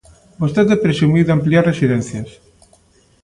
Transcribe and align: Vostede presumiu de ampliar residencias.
Vostede 0.41 0.75
presumiu 0.85 1.23
de 1.25 1.31
ampliar 1.37 1.63
residencias. 1.71 2.29